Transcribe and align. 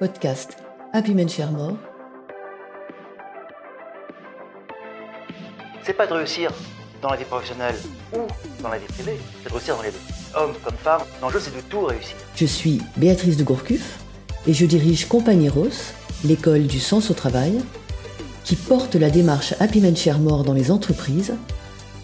Podcast 0.00 0.56
Happy 0.94 1.12
Men 1.12 1.28
Share 1.28 1.52
More. 1.52 1.76
C'est 5.82 5.92
pas 5.92 6.06
de 6.06 6.14
réussir 6.14 6.50
dans 7.02 7.10
la 7.10 7.16
vie 7.18 7.26
professionnelle 7.26 7.74
ou 8.14 8.20
dans 8.62 8.70
la 8.70 8.78
vie 8.78 8.86
privée, 8.86 9.18
c'est 9.42 9.50
de 9.50 9.54
réussir 9.54 9.76
dans 9.76 9.82
les 9.82 9.90
deux. 9.90 9.98
Homme 10.34 10.54
comme 10.64 10.76
femme, 10.76 11.02
l'enjeu 11.20 11.38
c'est 11.38 11.54
de 11.54 11.60
tout 11.68 11.84
réussir. 11.84 12.16
Je 12.34 12.46
suis 12.46 12.80
Béatrice 12.96 13.36
de 13.36 13.44
Gourcuff 13.44 13.98
et 14.46 14.54
je 14.54 14.64
dirige 14.64 15.06
Compagnie 15.06 15.50
Rose, 15.50 15.92
l'école 16.24 16.66
du 16.66 16.80
sens 16.80 17.10
au 17.10 17.14
travail, 17.14 17.60
qui 18.44 18.56
porte 18.56 18.94
la 18.94 19.10
démarche 19.10 19.52
Happy 19.60 19.82
Men 19.82 19.94
Share 19.94 20.18
More 20.18 20.44
dans 20.44 20.54
les 20.54 20.70
entreprises 20.70 21.34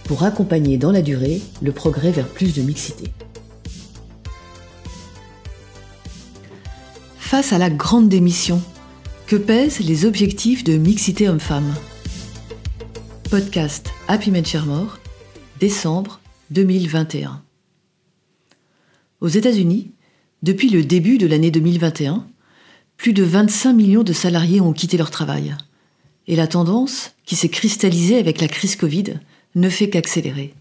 pour 0.05 0.23
accompagner 0.23 0.77
dans 0.77 0.93
la 0.93 1.01
durée 1.01 1.41
le 1.63 1.73
progrès 1.73 2.11
vers 2.11 2.29
plus 2.29 2.55
de 2.55 2.61
mixité. 2.61 3.11
Face 7.27 7.52
à 7.52 7.58
la 7.58 7.70
grande 7.70 8.08
démission, 8.08 8.62
que 9.26 9.34
pèsent 9.34 9.80
les 9.80 10.04
objectifs 10.04 10.62
de 10.62 10.76
mixité 10.76 11.29
homme-femme 11.29 11.75
Podcast 13.29 13.90
Happy 14.07 14.30
More, 14.30 15.00
décembre 15.58 16.20
2021. 16.50 17.43
Aux 19.20 19.26
États-Unis, 19.26 19.90
depuis 20.44 20.68
le 20.68 20.84
début 20.84 21.18
de 21.18 21.26
l'année 21.26 21.50
2021, 21.50 22.29
plus 22.96 23.12
de 23.12 23.25
25 23.25 23.72
millions 23.72 24.04
de 24.04 24.12
salariés 24.12 24.61
ont 24.61 24.72
quitté 24.72 24.96
leur 24.96 25.11
travail. 25.11 25.56
Et 26.29 26.36
la 26.36 26.46
tendance, 26.46 27.17
qui 27.25 27.34
s'est 27.34 27.48
cristallisée 27.48 28.18
avec 28.18 28.40
la 28.40 28.46
crise 28.46 28.76
Covid, 28.76 29.14
ne 29.56 29.68
fait 29.68 29.90
qu'accélérer. 29.90 30.54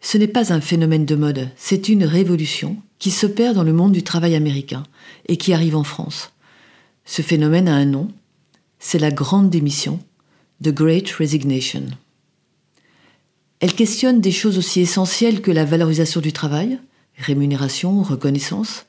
Ce 0.00 0.16
n'est 0.16 0.28
pas 0.28 0.52
un 0.52 0.60
phénomène 0.60 1.04
de 1.04 1.14
mode, 1.14 1.50
c'est 1.56 1.88
une 1.88 2.04
révolution 2.04 2.76
qui 2.98 3.10
s'opère 3.10 3.54
dans 3.54 3.62
le 3.62 3.72
monde 3.72 3.92
du 3.92 4.02
travail 4.02 4.34
américain 4.34 4.84
et 5.26 5.36
qui 5.36 5.52
arrive 5.52 5.76
en 5.76 5.84
France. 5.84 6.32
Ce 7.04 7.22
phénomène 7.22 7.68
a 7.68 7.74
un 7.74 7.84
nom, 7.84 8.08
c'est 8.78 8.98
la 8.98 9.10
grande 9.10 9.50
démission, 9.50 10.00
The 10.62 10.70
Great 10.70 11.10
Resignation. 11.10 11.86
Elle 13.60 13.74
questionne 13.74 14.22
des 14.22 14.32
choses 14.32 14.56
aussi 14.56 14.80
essentielles 14.80 15.42
que 15.42 15.50
la 15.50 15.66
valorisation 15.66 16.22
du 16.22 16.32
travail, 16.32 16.78
rémunération, 17.18 18.02
reconnaissance, 18.02 18.86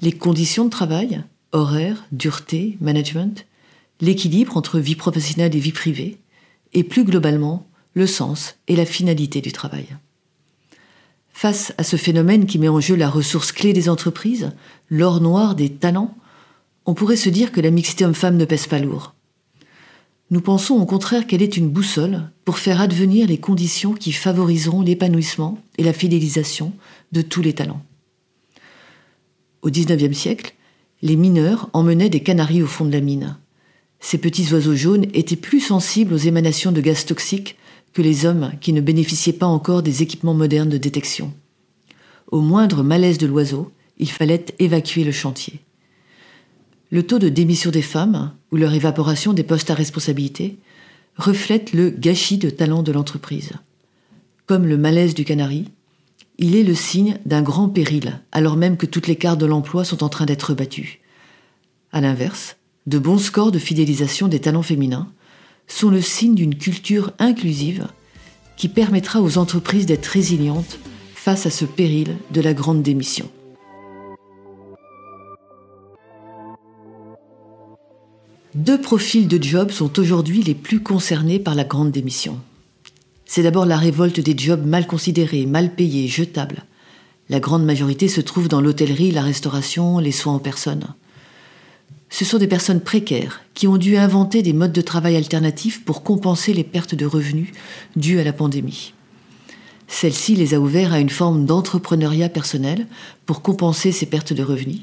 les 0.00 0.12
conditions 0.12 0.64
de 0.64 0.70
travail, 0.70 1.22
horaires, 1.52 2.06
dureté, 2.10 2.76
management, 2.80 3.46
l'équilibre 4.00 4.56
entre 4.56 4.80
vie 4.80 4.96
professionnelle 4.96 5.54
et 5.54 5.60
vie 5.60 5.72
privée, 5.72 6.18
et 6.72 6.82
plus 6.82 7.04
globalement, 7.04 7.66
le 7.94 8.06
sens 8.06 8.56
et 8.66 8.76
la 8.76 8.86
finalité 8.86 9.40
du 9.40 9.52
travail. 9.52 9.86
Face 11.42 11.72
à 11.78 11.84
ce 11.84 11.96
phénomène 11.96 12.44
qui 12.44 12.58
met 12.58 12.68
en 12.68 12.80
jeu 12.80 12.94
la 12.94 13.08
ressource 13.08 13.50
clé 13.50 13.72
des 13.72 13.88
entreprises, 13.88 14.52
l'or 14.90 15.22
noir 15.22 15.54
des 15.54 15.70
talents, 15.70 16.14
on 16.84 16.92
pourrait 16.92 17.16
se 17.16 17.30
dire 17.30 17.50
que 17.50 17.62
la 17.62 17.70
mixité 17.70 18.04
homme-femme 18.04 18.36
ne 18.36 18.44
pèse 18.44 18.66
pas 18.66 18.78
lourd. 18.78 19.14
Nous 20.30 20.42
pensons 20.42 20.74
au 20.74 20.84
contraire 20.84 21.26
qu'elle 21.26 21.40
est 21.40 21.56
une 21.56 21.70
boussole 21.70 22.30
pour 22.44 22.58
faire 22.58 22.82
advenir 22.82 23.26
les 23.26 23.38
conditions 23.38 23.94
qui 23.94 24.12
favoriseront 24.12 24.82
l'épanouissement 24.82 25.58
et 25.78 25.82
la 25.82 25.94
fidélisation 25.94 26.74
de 27.12 27.22
tous 27.22 27.40
les 27.40 27.54
talents. 27.54 27.82
Au 29.62 29.70
XIXe 29.70 30.14
siècle, 30.14 30.52
les 31.00 31.16
mineurs 31.16 31.70
emmenaient 31.72 32.10
des 32.10 32.22
canaris 32.22 32.62
au 32.62 32.66
fond 32.66 32.84
de 32.84 32.92
la 32.92 33.00
mine. 33.00 33.38
Ces 33.98 34.18
petits 34.18 34.52
oiseaux 34.52 34.76
jaunes 34.76 35.06
étaient 35.14 35.36
plus 35.36 35.60
sensibles 35.60 36.12
aux 36.12 36.18
émanations 36.18 36.70
de 36.70 36.82
gaz 36.82 37.06
toxiques 37.06 37.56
que 37.92 38.02
les 38.02 38.26
hommes 38.26 38.52
qui 38.60 38.72
ne 38.72 38.80
bénéficiaient 38.80 39.32
pas 39.32 39.46
encore 39.46 39.82
des 39.82 40.02
équipements 40.02 40.34
modernes 40.34 40.68
de 40.68 40.78
détection. 40.78 41.32
Au 42.30 42.40
moindre 42.40 42.82
malaise 42.82 43.18
de 43.18 43.26
l'oiseau, 43.26 43.72
il 43.98 44.10
fallait 44.10 44.46
évacuer 44.58 45.04
le 45.04 45.12
chantier. 45.12 45.60
Le 46.90 47.04
taux 47.04 47.18
de 47.18 47.28
démission 47.28 47.70
des 47.70 47.82
femmes, 47.82 48.32
ou 48.50 48.56
leur 48.56 48.74
évaporation 48.74 49.32
des 49.32 49.42
postes 49.42 49.70
à 49.70 49.74
responsabilité, 49.74 50.58
reflète 51.16 51.72
le 51.72 51.90
gâchis 51.90 52.38
de 52.38 52.50
talent 52.50 52.82
de 52.82 52.92
l'entreprise. 52.92 53.52
Comme 54.46 54.66
le 54.66 54.76
malaise 54.76 55.14
du 55.14 55.24
canari, 55.24 55.66
il 56.38 56.56
est 56.56 56.64
le 56.64 56.74
signe 56.74 57.18
d'un 57.26 57.42
grand 57.42 57.68
péril, 57.68 58.20
alors 58.32 58.56
même 58.56 58.76
que 58.76 58.86
toutes 58.86 59.06
les 59.06 59.16
cartes 59.16 59.40
de 59.40 59.46
l'emploi 59.46 59.84
sont 59.84 60.02
en 60.02 60.08
train 60.08 60.26
d'être 60.26 60.54
battues. 60.54 61.00
À 61.92 62.00
l'inverse, 62.00 62.56
de 62.86 62.98
bons 62.98 63.18
scores 63.18 63.52
de 63.52 63.58
fidélisation 63.58 64.26
des 64.26 64.40
talents 64.40 64.62
féminins 64.62 65.12
sont 65.72 65.90
le 65.90 66.00
signe 66.00 66.34
d'une 66.34 66.56
culture 66.56 67.12
inclusive 67.18 67.86
qui 68.56 68.68
permettra 68.68 69.22
aux 69.22 69.38
entreprises 69.38 69.86
d'être 69.86 70.06
résilientes 70.06 70.78
face 71.14 71.46
à 71.46 71.50
ce 71.50 71.64
péril 71.64 72.16
de 72.30 72.40
la 72.40 72.52
grande 72.52 72.82
démission. 72.82 73.30
Deux 78.54 78.80
profils 78.80 79.28
de 79.28 79.42
jobs 79.42 79.70
sont 79.70 79.98
aujourd'hui 79.98 80.42
les 80.42 80.54
plus 80.54 80.82
concernés 80.82 81.38
par 81.38 81.54
la 81.54 81.64
grande 81.64 81.92
démission. 81.92 82.38
C'est 83.24 83.44
d'abord 83.44 83.64
la 83.64 83.78
révolte 83.78 84.18
des 84.18 84.36
jobs 84.36 84.66
mal 84.66 84.86
considérés, 84.86 85.46
mal 85.46 85.74
payés, 85.74 86.08
jetables. 86.08 86.64
La 87.28 87.38
grande 87.38 87.64
majorité 87.64 88.08
se 88.08 88.20
trouve 88.20 88.48
dans 88.48 88.60
l'hôtellerie, 88.60 89.12
la 89.12 89.22
restauration, 89.22 90.00
les 90.00 90.10
soins 90.10 90.34
en 90.34 90.38
personne 90.40 90.94
ce 92.10 92.24
sont 92.24 92.38
des 92.38 92.48
personnes 92.48 92.80
précaires 92.80 93.40
qui 93.54 93.68
ont 93.68 93.76
dû 93.76 93.96
inventer 93.96 94.42
des 94.42 94.52
modes 94.52 94.72
de 94.72 94.80
travail 94.80 95.16
alternatifs 95.16 95.84
pour 95.84 96.02
compenser 96.02 96.52
les 96.52 96.64
pertes 96.64 96.96
de 96.96 97.06
revenus 97.06 97.52
dues 97.96 98.18
à 98.18 98.24
la 98.24 98.32
pandémie. 98.32 98.92
Celle-ci 99.86 100.34
les 100.34 100.54
a 100.54 100.60
ouverts 100.60 100.92
à 100.92 101.00
une 101.00 101.08
forme 101.08 101.46
d'entrepreneuriat 101.46 102.28
personnel 102.28 102.86
pour 103.26 103.42
compenser 103.42 103.92
ces 103.92 104.06
pertes 104.06 104.32
de 104.32 104.42
revenus. 104.42 104.82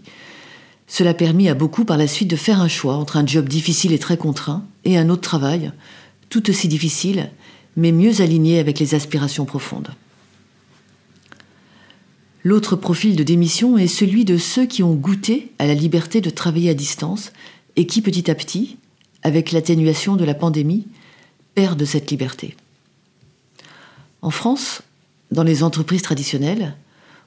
Cela 0.88 1.12
a 1.12 1.14
permis 1.14 1.50
à 1.50 1.54
beaucoup 1.54 1.84
par 1.84 1.98
la 1.98 2.08
suite 2.08 2.30
de 2.30 2.36
faire 2.38 2.62
un 2.62 2.68
choix 2.70 2.96
entre 2.96 3.18
un 3.18 3.26
job 3.26 3.48
difficile 3.48 3.94
et 3.94 4.00
très 4.00 4.18
contraint 4.18 4.64
et 4.86 4.98
un 4.98 5.10
autre 5.10 5.22
travail, 5.22 5.72
tout 6.30 6.50
aussi 6.50 6.68
difficile, 6.70 7.30
mais 7.76 7.92
mieux 7.92 8.22
aligné 8.22 8.60
avec 8.60 8.80
les 8.80 8.96
aspirations 8.96 9.46
profondes. 9.46 9.90
L'autre 12.48 12.78
profil 12.78 13.18
de 13.18 13.24
démission 13.24 13.78
est 13.78 13.88
celui 13.88 14.24
de 14.24 14.38
ceux 14.38 14.66
qui 14.66 14.82
ont 14.82 14.94
goûté 14.94 15.52
à 15.60 15.68
la 15.68 15.74
liberté 15.74 16.22
de 16.22 16.30
travailler 16.30 16.70
à 16.70 16.74
distance 16.74 17.34
et 17.76 17.86
qui 17.86 18.02
petit 18.02 18.32
à 18.32 18.36
petit, 18.36 18.78
avec 19.22 19.52
l'atténuation 19.52 20.16
de 20.16 20.24
la 20.24 20.34
pandémie, 20.34 20.88
perdent 21.56 21.84
cette 21.84 22.10
liberté. 22.10 22.56
En 24.22 24.30
France, 24.30 24.82
dans 25.30 25.44
les 25.44 25.62
entreprises 25.62 26.04
traditionnelles, 26.04 26.78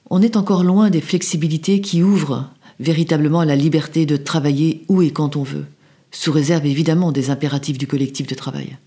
on 0.09 0.23
est 0.23 0.39
encore 0.39 0.65
loin 0.65 0.89
des 0.89 1.03
flexibilités 1.03 1.83
qui 1.83 2.03
ouvrent 2.03 2.49
véritablement 2.79 3.45
la 3.45 3.57
liberté 3.57 4.07
de 4.07 4.17
travailler 4.17 4.87
où 4.89 5.03
et 5.03 5.11
quand 5.11 5.37
on 5.37 5.43
veut, 5.43 5.67
sous 6.13 6.33
réserve 6.33 6.65
évidemment 6.65 7.13
des 7.13 7.29
impératifs 7.29 7.77
du 7.77 7.87
collectif 7.87 8.27
de 8.27 8.35
travail. 8.35 8.79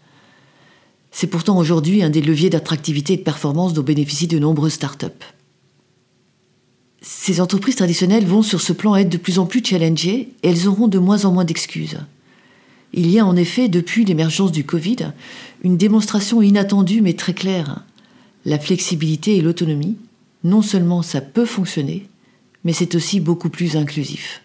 C'est 1.12 1.28
pourtant 1.28 1.60
aujourd'hui 1.60 2.02
un 2.02 2.10
des 2.10 2.24
leviers 2.24 2.50
d'attractivité 2.50 3.14
et 3.14 3.18
de 3.18 3.22
performance 3.22 3.74
dont 3.76 3.84
bénéficient 3.84 4.26
de 4.26 4.40
nombreuses 4.40 4.74
start-up 4.74 5.24
ces 7.06 7.42
entreprises 7.42 7.76
traditionnelles 7.76 8.26
vont 8.26 8.42
sur 8.42 8.62
ce 8.62 8.72
plan 8.72 8.96
être 8.96 9.10
de 9.10 9.18
plus 9.18 9.38
en 9.38 9.46
plus 9.46 9.64
challengées 9.64 10.30
et 10.42 10.50
elles 10.50 10.70
auront 10.70 10.88
de 10.88 10.98
moins 11.00 11.26
en 11.26 11.34
moins 11.34 11.44
d'excuses. 11.44 11.98
Il 12.94 13.12
y 13.12 13.20
a 13.20 13.26
en 13.26 13.36
effet, 13.36 13.68
depuis 13.68 14.06
l'émergence 14.06 14.54
du 14.54 14.64
Covid, 14.64 15.12
une 15.64 15.76
démonstration 15.76 16.42
inattendue 16.42 17.02
mais 17.02 17.14
très 17.14 17.34
claire. 17.34 17.84
La 18.46 18.58
flexibilité 18.58 19.36
et 19.36 19.42
l'autonomie, 19.42 19.98
non 20.46 20.62
seulement 20.62 21.02
ça 21.02 21.20
peut 21.20 21.46
fonctionner, 21.46 22.08
mais 22.64 22.72
c'est 22.72 22.96
aussi 22.96 23.20
beaucoup 23.20 23.50
plus 23.50 23.76
inclusif. 23.76 24.42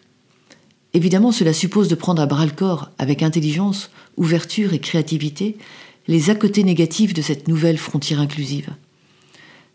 Évidemment, 0.94 1.30
cela 1.30 1.52
suppose 1.52 1.86
de 1.86 1.94
prendre 1.94 2.22
à 2.22 2.26
bras 2.26 2.46
le 2.46 2.50
corps, 2.50 2.90
avec 2.98 3.22
intelligence, 3.22 3.90
ouverture 4.16 4.72
et 4.72 4.80
créativité, 4.80 5.58
les 6.08 6.30
à 6.30 6.34
côté 6.34 6.64
négatifs 6.64 7.14
de 7.14 7.22
cette 7.22 7.46
nouvelle 7.46 7.78
frontière 7.78 8.18
inclusive. 8.20 8.70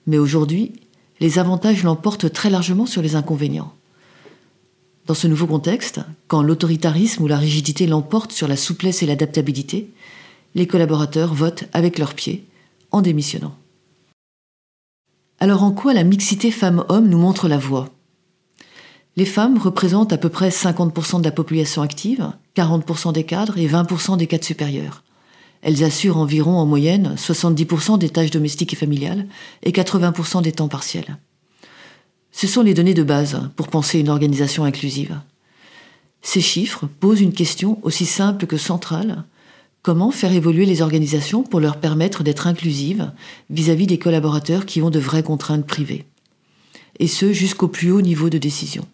Mais 0.06 0.18
aujourd'hui, 0.18 0.74
les 1.20 1.40
avantages 1.40 1.84
l'emportent 1.84 2.32
très 2.32 2.50
largement 2.50 2.86
sur 2.86 3.02
les 3.02 3.16
inconvénients. 3.16 3.74
Dans 5.06 5.14
ce 5.14 5.28
nouveau 5.28 5.48
contexte, 5.48 6.00
quand 6.28 6.42
l'autoritarisme 6.42 7.24
ou 7.24 7.28
la 7.28 7.38
rigidité 7.38 7.88
l'emportent 7.88 8.32
sur 8.32 8.48
la 8.48 8.56
souplesse 8.56 9.04
et 9.04 9.06
l'adaptabilité, 9.06 9.90
les 10.56 10.68
collaborateurs 10.68 11.34
votent 11.34 11.66
avec 11.74 11.98
leurs 11.98 12.14
pieds 12.14 12.46
en 12.92 13.02
démissionnant. 13.02 13.56
Alors 15.40 15.64
en 15.64 15.72
quoi 15.72 15.94
la 15.94 16.06
mixité 16.06 16.52
femmes-hommes 16.52 17.10
nous 17.10 17.18
montre 17.18 17.50
la 17.50 17.58
voie? 17.58 17.90
Les 19.16 19.26
femmes 19.26 19.58
représentent 19.58 20.14
à 20.14 20.18
peu 20.18 20.30
près 20.30 20.50
50% 20.50 21.20
de 21.20 21.26
la 21.26 21.32
population 21.32 21.82
active, 21.82 22.32
40% 22.56 23.12
des 23.14 23.26
cadres 23.26 23.58
et 23.58 23.68
20% 23.68 24.18
des 24.18 24.26
cadres 24.26 24.46
supérieurs. 24.46 25.03
Elles 25.64 25.86
assurent 25.86 26.18
environ 26.18 26.58
en 26.58 26.66
moyenne 26.66 27.16
70% 27.18 27.98
des 27.98 28.10
tâches 28.10 28.32
domestiques 28.32 28.74
et 28.74 28.78
familiales 28.78 29.28
et 29.64 29.72
80% 29.72 30.42
des 30.42 30.52
temps 30.52 30.68
partiels. 30.68 31.18
Ce 32.32 32.48
sont 32.48 32.64
les 32.64 32.74
données 32.74 32.94
de 32.94 33.04
base 33.04 33.50
pour 33.56 33.70
penser 33.70 34.00
une 34.00 34.10
organisation 34.10 34.66
inclusive. 34.66 35.20
Ces 36.22 36.42
chiffres 36.42 36.88
posent 37.00 37.22
une 37.22 37.34
question 37.34 37.80
aussi 37.84 38.06
simple 38.06 38.46
que 38.46 38.58
centrale. 38.58 39.24
Comment 39.82 40.12
faire 40.12 40.34
évoluer 40.34 40.66
les 40.66 40.82
organisations 40.82 41.44
pour 41.44 41.62
leur 41.62 41.78
permettre 41.78 42.24
d'être 42.24 42.48
inclusives 42.48 43.12
vis-à-vis 43.50 43.88
des 43.88 44.00
collaborateurs 44.00 44.66
qui 44.66 44.82
ont 44.82 44.90
de 44.90 45.00
vraies 45.00 45.24
contraintes 45.24 45.66
privées? 45.66 46.06
Et 47.00 47.08
ce, 47.08 47.32
jusqu'au 47.32 47.70
plus 47.70 47.92
haut 47.92 48.02
niveau 48.02 48.30
de 48.30 48.38
décision. 48.38 48.86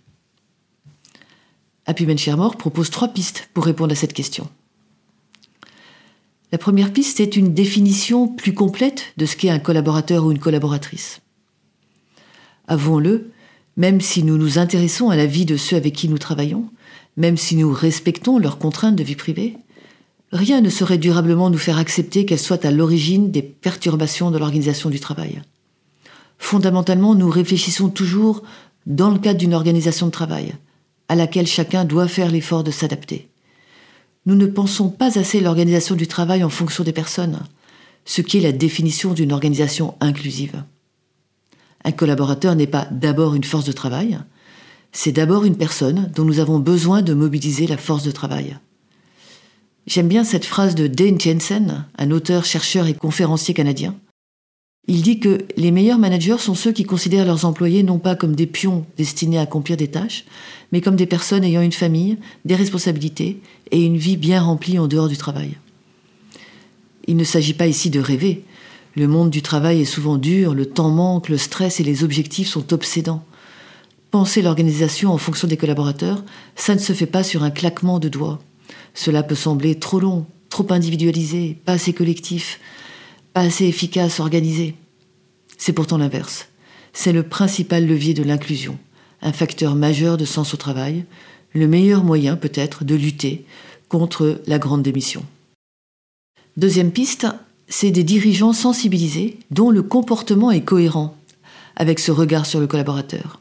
Happy 1.85 2.05
Shermore 2.17 2.57
propose 2.57 2.91
trois 2.91 3.07
pistes 3.07 3.49
pour 3.53 3.65
répondre 3.65 3.91
à 3.91 3.95
cette 3.95 4.13
question. 4.13 4.47
La 6.51 6.57
première 6.57 6.91
piste 6.91 7.19
est 7.19 7.35
une 7.35 7.53
définition 7.53 8.27
plus 8.27 8.53
complète 8.53 9.13
de 9.17 9.27
ce 9.27 9.35
qu'est 9.35 9.51
un 9.51 9.59
collaborateur 9.59 10.25
ou 10.25 10.31
une 10.31 10.39
collaboratrice. 10.39 11.21
Avouons-le, 12.67 13.31
même 13.77 14.01
si 14.01 14.23
nous 14.23 14.37
nous 14.37 14.57
intéressons 14.57 15.11
à 15.11 15.15
la 15.15 15.27
vie 15.27 15.45
de 15.45 15.57
ceux 15.57 15.75
avec 15.75 15.93
qui 15.93 16.09
nous 16.09 16.17
travaillons, 16.17 16.65
même 17.17 17.37
si 17.37 17.55
nous 17.55 17.71
respectons 17.71 18.39
leurs 18.39 18.57
contraintes 18.57 18.95
de 18.95 19.03
vie 19.03 19.15
privée, 19.15 19.57
rien 20.31 20.61
ne 20.61 20.69
saurait 20.69 20.97
durablement 20.97 21.51
nous 21.51 21.57
faire 21.59 21.77
accepter 21.77 22.25
qu'elles 22.25 22.39
soient 22.39 22.65
à 22.65 22.71
l'origine 22.71 23.29
des 23.29 23.43
perturbations 23.43 24.31
de 24.31 24.39
l'organisation 24.39 24.89
du 24.89 24.99
travail. 24.99 25.41
Fondamentalement, 26.39 27.13
nous 27.13 27.29
réfléchissons 27.29 27.89
toujours 27.89 28.41
dans 28.87 29.11
le 29.11 29.19
cadre 29.19 29.39
d'une 29.39 29.53
organisation 29.53 30.07
de 30.07 30.11
travail, 30.11 30.55
à 31.09 31.15
laquelle 31.15 31.47
chacun 31.47 31.85
doit 31.85 32.07
faire 32.07 32.31
l'effort 32.31 32.63
de 32.63 32.71
s'adapter. 32.71 33.29
Nous 34.29 34.35
ne 34.35 34.45
pensons 34.45 34.89
pas 34.89 35.17
assez 35.17 35.39
l'organisation 35.39 35.95
du 35.95 36.05
travail 36.05 36.43
en 36.43 36.49
fonction 36.49 36.83
des 36.83 36.91
personnes, 36.93 37.39
ce 38.05 38.21
qui 38.21 38.37
est 38.37 38.41
la 38.41 38.51
définition 38.51 39.15
d'une 39.15 39.31
organisation 39.31 39.95
inclusive. 40.01 40.63
Un 41.83 41.91
collaborateur 41.91 42.53
n'est 42.53 42.67
pas 42.67 42.87
d'abord 42.91 43.33
une 43.33 43.43
force 43.43 43.65
de 43.65 43.71
travail, 43.71 44.19
c'est 44.91 45.13
d'abord 45.13 45.45
une 45.45 45.57
personne 45.57 46.11
dont 46.15 46.25
nous 46.25 46.37
avons 46.37 46.59
besoin 46.59 47.01
de 47.01 47.15
mobiliser 47.15 47.65
la 47.65 47.77
force 47.77 48.03
de 48.03 48.11
travail. 48.11 48.55
J'aime 49.87 50.07
bien 50.07 50.23
cette 50.23 50.45
phrase 50.45 50.75
de 50.75 50.85
Dane 50.85 51.19
Jensen, 51.19 51.87
un 51.97 52.11
auteur, 52.11 52.45
chercheur 52.45 52.85
et 52.85 52.93
conférencier 52.93 53.55
canadien. 53.55 53.95
Il 54.91 55.03
dit 55.03 55.19
que 55.19 55.37
les 55.55 55.69
meilleurs 55.69 55.99
managers 55.99 56.39
sont 56.39 56.55
ceux 56.55 56.71
qui 56.71 56.83
considèrent 56.83 57.27
leurs 57.27 57.45
employés 57.45 57.83
non 57.83 57.99
pas 57.99 58.15
comme 58.15 58.35
des 58.35 58.47
pions 58.47 58.87
destinés 58.97 59.37
à 59.37 59.41
accomplir 59.41 59.77
des 59.77 59.89
tâches, 59.89 60.25
mais 60.71 60.81
comme 60.81 60.95
des 60.95 61.05
personnes 61.05 61.43
ayant 61.43 61.61
une 61.61 61.71
famille, 61.71 62.17
des 62.43 62.55
responsabilités 62.55 63.39
et 63.69 63.85
une 63.85 63.97
vie 63.97 64.17
bien 64.17 64.41
remplie 64.41 64.79
en 64.79 64.87
dehors 64.87 65.07
du 65.07 65.15
travail. 65.15 65.57
Il 67.05 67.17
ne 67.17 67.23
s'agit 67.23 67.53
pas 67.53 67.67
ici 67.67 67.91
de 67.91 67.99
rêver. 67.99 68.43
Le 68.95 69.07
monde 69.07 69.29
du 69.29 69.43
travail 69.43 69.79
est 69.79 69.85
souvent 69.85 70.17
dur, 70.17 70.55
le 70.55 70.65
temps 70.65 70.89
manque, 70.89 71.29
le 71.29 71.37
stress 71.37 71.79
et 71.79 71.83
les 71.83 72.03
objectifs 72.03 72.47
sont 72.47 72.73
obsédants. 72.73 73.23
Penser 74.09 74.41
l'organisation 74.41 75.13
en 75.13 75.19
fonction 75.19 75.47
des 75.47 75.57
collaborateurs, 75.57 76.23
ça 76.55 76.73
ne 76.73 76.79
se 76.79 76.93
fait 76.93 77.05
pas 77.05 77.21
sur 77.21 77.43
un 77.43 77.51
claquement 77.51 77.99
de 77.99 78.09
doigts. 78.09 78.39
Cela 78.95 79.21
peut 79.21 79.35
sembler 79.35 79.75
trop 79.75 79.99
long, 79.99 80.25
trop 80.49 80.65
individualisé, 80.71 81.59
pas 81.63 81.73
assez 81.73 81.93
collectif, 81.93 82.59
pas 83.33 83.41
assez 83.41 83.65
efficace, 83.65 84.19
organisé. 84.19 84.73
C'est 85.69 85.73
pourtant 85.73 85.99
l'inverse. 85.99 86.47
C'est 86.93 87.13
le 87.13 87.21
principal 87.21 87.85
levier 87.85 88.15
de 88.15 88.23
l'inclusion, 88.23 88.79
un 89.21 89.31
facteur 89.31 89.75
majeur 89.75 90.17
de 90.17 90.25
sens 90.25 90.55
au 90.55 90.57
travail, 90.57 91.05
le 91.53 91.67
meilleur 91.67 92.03
moyen 92.03 92.37
peut-être 92.37 92.85
de 92.85 92.95
lutter 92.95 93.45
contre 93.87 94.41
la 94.47 94.57
grande 94.57 94.81
démission. 94.81 95.23
Deuxième 96.57 96.89
piste, 96.91 97.27
c'est 97.67 97.91
des 97.91 98.03
dirigeants 98.03 98.51
sensibilisés 98.51 99.37
dont 99.51 99.69
le 99.69 99.83
comportement 99.83 100.49
est 100.49 100.65
cohérent 100.65 101.15
avec 101.75 101.99
ce 101.99 102.11
regard 102.11 102.47
sur 102.47 102.59
le 102.59 102.65
collaborateur. 102.65 103.39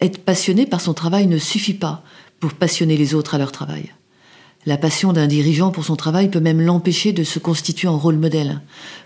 Être 0.00 0.18
passionné 0.18 0.66
par 0.66 0.80
son 0.80 0.92
travail 0.92 1.28
ne 1.28 1.38
suffit 1.38 1.74
pas 1.74 2.02
pour 2.40 2.52
passionner 2.54 2.96
les 2.96 3.14
autres 3.14 3.36
à 3.36 3.38
leur 3.38 3.52
travail. 3.52 3.92
La 4.66 4.76
passion 4.76 5.12
d'un 5.12 5.28
dirigeant 5.28 5.70
pour 5.70 5.84
son 5.84 5.94
travail 5.94 6.28
peut 6.28 6.40
même 6.40 6.60
l'empêcher 6.60 7.12
de 7.12 7.22
se 7.22 7.38
constituer 7.38 7.86
en 7.86 7.98
rôle 7.98 8.16
modèle 8.16 8.60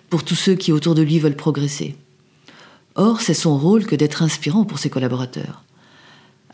pour 0.08 0.24
tous 0.24 0.34
ceux 0.34 0.54
qui 0.54 0.72
autour 0.72 0.94
de 0.94 1.02
lui 1.02 1.18
veulent 1.18 1.36
progresser. 1.36 1.96
Or, 2.94 3.20
c'est 3.20 3.34
son 3.34 3.58
rôle 3.58 3.84
que 3.84 3.94
d'être 3.94 4.22
inspirant 4.22 4.64
pour 4.64 4.78
ses 4.78 4.88
collaborateurs. 4.88 5.62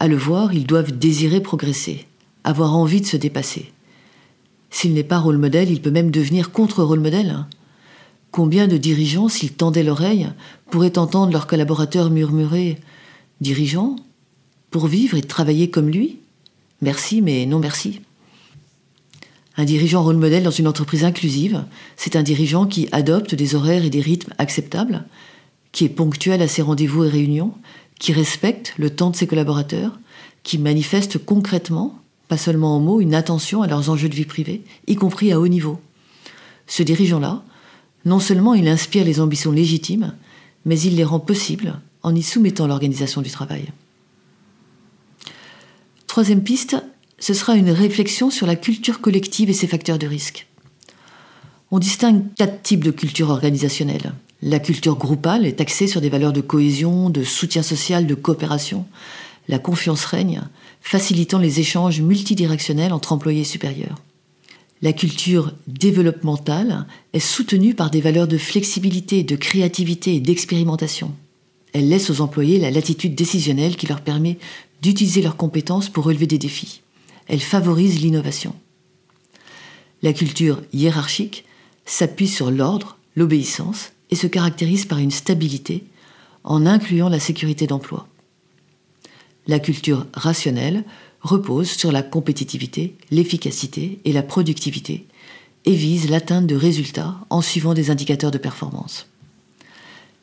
À 0.01 0.09
le 0.09 0.17
voir, 0.17 0.53
ils 0.53 0.67
doivent 0.67 0.91
désirer 0.91 1.41
progresser, 1.41 2.05
avoir 2.43 2.77
envie 2.77 3.01
de 3.01 3.07
se 3.07 3.17
dépasser. 3.17 3.73
S'il 4.71 4.93
n'est 4.93 5.05
pas 5.05 5.19
rôle 5.19 5.39
modèle, 5.39 5.71
il 5.71 5.81
peut 5.81 5.93
même 5.93 6.11
devenir 6.11 6.51
contre-rôle 6.51 7.01
modèle. 7.01 7.47
Combien 8.33 8.67
de 8.67 8.77
dirigeants, 8.77 9.29
s'ils 9.29 9.55
tendaient 9.55 9.85
l'oreille, 9.85 10.29
pourraient 10.69 10.99
entendre 10.99 11.33
leurs 11.33 11.47
collaborateurs 11.47 12.11
murmurer 12.11 12.79
Dirigeant 13.41 13.97
Pour 14.71 14.89
vivre 14.89 15.17
et 15.17 15.23
travailler 15.23 15.71
comme 15.71 15.89
lui? 15.89 16.19
Merci, 16.83 17.23
mais 17.23 17.47
non 17.47 17.61
merci. 17.61 18.01
Un 19.59 19.65
dirigeant 19.65 20.03
rôle 20.03 20.17
modèle 20.17 20.43
dans 20.43 20.51
une 20.51 20.69
entreprise 20.69 21.05
inclusive, 21.05 21.65
c'est 21.97 22.17
un 22.17 22.23
dirigeant 22.23 22.67
qui 22.67 22.89
adopte 22.93 23.35
des 23.35 23.55
horaires 23.55 23.85
et 23.85 23.91
des 23.91 24.01
rythmes 24.01 24.35
acceptables, 24.39 25.05
qui 25.73 25.85
est 25.85 25.91
ponctuel 25.91 26.43
à 26.43 26.49
ses 26.49 26.63
rendez-vous 26.63 27.05
et 27.05 27.09
réunions, 27.09 27.55
qui 27.99 28.13
respecte 28.13 28.75
le 28.77 28.91
temps 28.91 29.11
de 29.11 29.17
ses 29.17 29.27
collaborateurs, 29.27 29.99
qui 30.43 30.59
manifeste 30.59 31.25
concrètement, 31.25 31.99
pas 32.29 32.37
seulement 32.37 32.77
en 32.77 32.81
mots, 32.81 33.01
une 33.01 33.15
attention 33.15 33.63
à 33.63 33.67
leurs 33.67 33.89
enjeux 33.89 34.09
de 34.09 34.15
vie 34.15 34.27
privée, 34.27 34.63
y 34.87 34.95
compris 34.95 35.33
à 35.33 35.41
haut 35.41 35.49
niveau. 35.49 35.81
Ce 36.67 36.83
dirigeant-là, 36.83 37.43
non 38.05 38.21
seulement 38.21 38.55
il 38.55 38.69
inspire 38.69 39.05
les 39.05 39.21
ambitions 39.21 39.53
légitimes, 39.53 40.15
mais 40.67 40.79
il 40.81 40.97
les 40.97 41.05
rend 41.05 41.21
possibles 41.21 41.81
en 42.03 42.15
y 42.15 42.23
soumettant 42.23 42.67
l'organisation 42.67 43.23
du 43.23 43.31
travail. 43.31 43.65
Troisième 46.07 46.43
piste, 46.43 46.77
ce 47.19 47.35
sera 47.35 47.57
une 47.57 47.71
réflexion 47.71 48.31
sur 48.31 48.47
la 48.47 48.57
culture 48.57 49.01
collective 49.01 49.51
et 49.51 49.55
ses 49.55 49.67
facteurs 49.67 49.99
de 49.99 50.07
risque. 50.07 50.47
On 51.71 51.79
distingue 51.79 52.23
quatre 52.37 52.63
types 52.63 52.85
de 52.85 52.91
culture 52.91 53.31
organisationnelle. 53.31 54.13
La 54.43 54.61
culture 54.61 54.97
groupale 54.97 55.47
est 55.47 55.61
axée 55.61 55.87
sur 55.87 56.01
des 56.01 56.11
valeurs 56.11 56.33
de 56.33 56.43
cohésion, 56.43 57.11
de 57.11 57.25
soutien 57.25 57.63
social, 57.63 58.07
de 58.07 58.15
coopération. 58.15 58.87
La 59.49 59.59
confiance 59.59 60.05
règne, 60.05 60.43
facilitant 60.81 61.39
les 61.39 61.59
échanges 61.59 62.01
multidirectionnels 62.01 62.93
entre 62.93 63.13
employés 63.13 63.45
supérieurs. 63.45 63.97
La 64.83 64.93
culture 64.93 65.55
développementale 65.67 66.87
est 67.15 67.19
soutenue 67.19 67.75
par 67.75 67.91
des 67.91 68.03
valeurs 68.03 68.29
de 68.29 68.37
flexibilité, 68.37 69.23
de 69.23 69.37
créativité 69.37 70.15
et 70.15 70.21
d'expérimentation. 70.21 71.15
Elle 71.73 71.89
laisse 71.89 72.11
aux 72.11 72.21
employés 72.21 72.61
la 72.61 72.71
latitude 72.71 73.15
décisionnelle 73.15 73.77
qui 73.77 73.87
leur 73.87 74.03
permet 74.03 74.39
d'utiliser 74.83 75.23
leurs 75.23 75.37
compétences 75.37 75.89
pour 75.89 76.05
relever 76.05 76.27
des 76.27 76.39
défis 76.39 76.83
elle 77.27 77.41
favorise 77.41 78.01
l'innovation. 78.01 78.55
La 80.03 80.13
culture 80.13 80.63
hiérarchique 80.73 81.45
s'appuie 81.85 82.29
sur 82.29 82.51
l'ordre, 82.51 82.99
l'obéissance 83.17 83.93
et 84.11 84.17
se 84.17 84.27
caractérise 84.27 84.85
par 84.85 84.99
une 84.99 85.11
stabilité 85.11 85.85
en 86.45 86.67
incluant 86.67 87.09
la 87.09 87.21
sécurité 87.21 87.67
d'emploi. 87.67 88.07
La 89.47 89.59
culture 89.59 90.07
rationnelle 90.15 90.85
repose 91.21 91.71
sur 91.71 91.93
la 91.93 92.03
compétitivité, 92.03 92.97
l'efficacité 93.11 94.01
et 94.05 94.13
la 94.13 94.23
productivité 94.23 95.07
et 95.65 95.75
vise 95.75 96.09
l'atteinte 96.09 96.47
de 96.47 96.55
résultats 96.55 97.17
en 97.31 97.43
suivant 97.43 97.75
des 97.75 97.91
indicateurs 97.91 98.31
de 98.31 98.39
performance. 98.39 99.09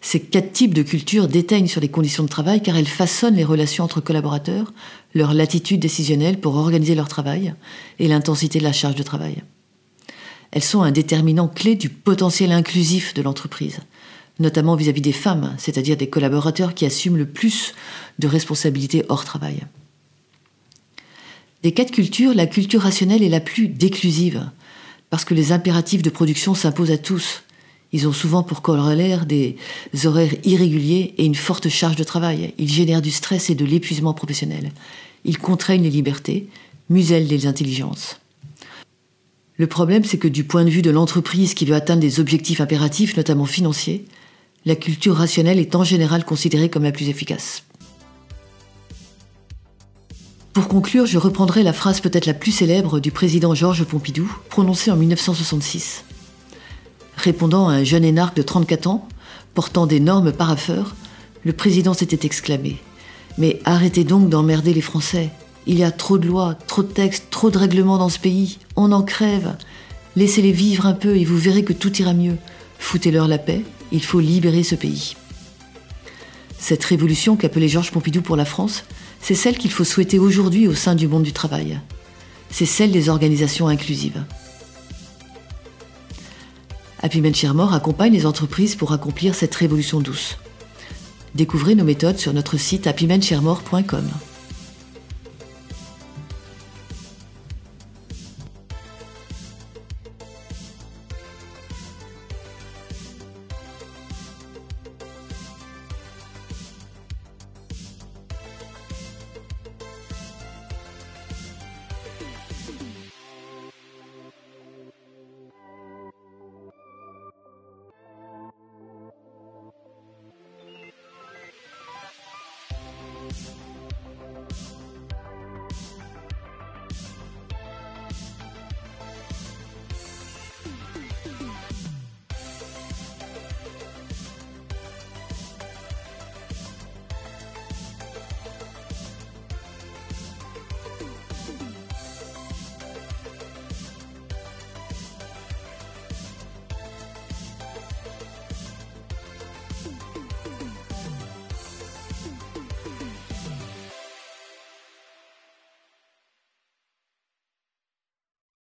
Ces 0.06 0.20
quatre 0.20 0.52
types 0.52 0.74
de 0.74 0.84
cultures 0.84 1.30
déteignent 1.30 1.68
sur 1.68 1.80
les 1.80 1.88
conditions 1.88 2.24
de 2.24 2.30
travail 2.30 2.62
car 2.62 2.76
elles 2.76 2.86
façonnent 2.86 3.38
les 3.38 3.46
relations 3.46 3.86
entre 3.86 4.02
collaborateurs, 4.02 4.74
leur 5.16 5.34
latitude 5.34 5.80
décisionnelle 5.80 6.42
pour 6.42 6.56
organiser 6.56 6.94
leur 6.94 7.08
travail 7.08 7.54
et 8.00 8.10
l'intensité 8.10 8.60
de 8.60 8.66
la 8.66 8.74
charge 8.74 8.96
de 8.96 9.02
travail. 9.02 9.44
Elles 10.52 10.62
sont 10.62 10.84
un 10.84 10.92
déterminant 10.92 11.48
clé 11.48 11.76
du 11.76 11.88
potentiel 11.88 12.52
inclusif 12.52 13.14
de 13.14 13.22
l'entreprise, 13.22 13.80
notamment 14.40 14.76
vis-à-vis 14.76 15.02
des 15.02 15.14
femmes, 15.14 15.56
c'est-à-dire 15.58 15.96
des 15.96 16.10
collaborateurs 16.10 16.74
qui 16.74 16.86
assument 16.86 17.18
le 17.18 17.26
plus 17.26 17.74
de 18.20 18.28
responsabilités 18.28 19.06
hors 19.08 19.24
travail. 19.24 19.62
Des 21.64 21.72
quatre 21.72 21.92
cultures, 21.92 22.34
la 22.34 22.46
culture 22.46 22.82
rationnelle 22.82 23.24
est 23.24 23.30
la 23.30 23.40
plus 23.40 23.70
déclusive, 23.70 24.50
parce 25.10 25.24
que 25.24 25.34
les 25.34 25.54
impératifs 25.54 26.02
de 26.02 26.10
production 26.10 26.56
s'imposent 26.56 26.92
à 26.92 26.98
tous, 26.98 27.44
ils 27.94 28.08
ont 28.08 28.12
souvent 28.12 28.42
pour 28.44 28.62
corollaire 28.64 29.26
des 29.26 29.56
horaires 30.04 30.34
irréguliers 30.44 31.14
et 31.18 31.26
une 31.26 31.36
forte 31.36 31.70
charge 31.70 31.96
de 31.96 32.04
travail. 32.04 32.54
Ils 32.58 32.70
génèrent 32.70 33.04
du 33.04 33.12
stress 33.12 33.52
et 33.52 33.56
de 33.56 33.66
l'épuisement 33.66 34.14
professionnel. 34.14 34.72
Ils 35.24 35.38
contraignent 35.38 35.84
les 35.84 35.92
libertés, 35.92 36.48
musellent 36.90 37.28
les 37.28 37.46
intelligences. 37.46 38.20
Le 39.58 39.68
problème, 39.68 40.04
c'est 40.04 40.18
que 40.18 40.28
du 40.28 40.44
point 40.44 40.66
de 40.66 40.72
vue 40.72 40.82
de 40.82 40.90
l'entreprise 40.90 41.54
qui 41.54 41.66
veut 41.66 41.76
atteindre 41.76 42.02
des 42.02 42.20
objectifs 42.20 42.60
impératifs, 42.60 43.16
notamment 43.16 43.46
financiers, 43.46 44.06
la 44.66 44.76
culture 44.76 45.16
rationnelle 45.16 45.60
est 45.60 45.76
en 45.76 45.84
général 45.84 46.26
considérée 46.26 46.70
comme 46.70 46.84
la 46.84 46.92
plus 46.92 47.10
efficace. 47.10 47.64
Pour 50.54 50.68
conclure, 50.68 51.06
je 51.06 51.20
reprendrai 51.20 51.62
la 51.62 51.74
phrase 51.74 52.00
peut-être 52.00 52.26
la 52.26 52.34
plus 52.34 52.52
célèbre 52.52 53.00
du 53.00 53.12
président 53.12 53.54
Georges 53.54 53.84
Pompidou, 53.84 54.32
prononcée 54.50 54.90
en 54.90 54.96
1966. 54.96 56.04
Répondant 57.24 57.70
à 57.70 57.76
un 57.76 57.86
jeune 57.86 58.04
énarque 58.04 58.36
de 58.36 58.42
34 58.42 58.88
ans, 58.88 59.08
portant 59.54 59.88
d'énormes 59.88 60.34
paraffeurs, 60.34 60.94
le 61.46 61.54
président 61.54 61.94
s'était 61.94 62.26
exclamé 62.26 62.82
Mais 63.38 63.62
arrêtez 63.64 64.04
donc 64.04 64.28
d'emmerder 64.28 64.74
les 64.74 64.82
Français. 64.82 65.30
Il 65.66 65.80
y 65.80 65.86
a 65.86 65.92
trop 65.92 66.18
de 66.18 66.28
lois, 66.28 66.56
trop 66.68 66.84
de 66.84 66.92
textes, 66.92 67.28
trop 67.30 67.50
de 67.50 67.58
règlements 67.58 67.98
dans 67.98 68.10
ce 68.10 68.20
pays. 68.20 68.60
On 68.76 68.92
en 68.92 69.04
crève. 69.04 69.56
Laissez-les 70.18 70.52
vivre 70.52 70.86
un 70.86 70.92
peu 70.92 71.16
et 71.16 71.24
vous 71.24 71.38
verrez 71.38 71.64
que 71.64 71.72
tout 71.72 71.96
ira 71.96 72.14
mieux. 72.14 72.36
Foutez-leur 72.78 73.30
la 73.30 73.38
paix, 73.38 73.64
il 73.94 74.04
faut 74.04 74.20
libérer 74.20 74.64
ce 74.64 74.76
pays. 74.76 75.16
Cette 76.60 76.84
révolution 76.84 77.38
qu'appelait 77.38 77.70
Georges 77.70 77.92
Pompidou 77.92 78.22
pour 78.22 78.36
la 78.36 78.44
France, 78.44 78.84
c'est 79.22 79.34
celle 79.34 79.58
qu'il 79.58 79.72
faut 79.72 79.86
souhaiter 79.86 80.20
aujourd'hui 80.20 80.68
au 80.68 80.76
sein 80.76 80.94
du 80.94 81.08
monde 81.08 81.24
du 81.24 81.32
travail. 81.32 81.80
C'est 82.50 82.66
celle 82.66 82.92
des 82.92 83.08
organisations 83.08 83.70
inclusives. 83.70 84.26
Happy 87.04 87.22
accompagne 87.74 88.14
les 88.14 88.26
entreprises 88.26 88.76
pour 88.76 88.94
accomplir 88.94 89.36
cette 89.36 89.54
révolution 89.54 90.00
douce. 90.00 90.38
Découvrez 91.36 91.76
nos 91.76 91.84
méthodes 91.84 92.18
sur 92.18 92.34
notre 92.34 92.56
site 92.56 92.88
happymencheremore.com. 92.88 94.10